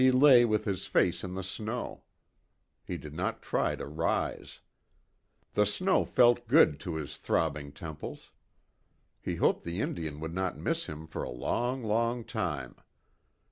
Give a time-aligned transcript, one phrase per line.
[0.01, 2.01] He lay with his face in the snow.
[2.83, 4.61] He did not try to rise.
[5.53, 8.31] The snow felt good to his throbbing temples.
[9.21, 12.77] He hoped the Indian would not miss him for a long, long time.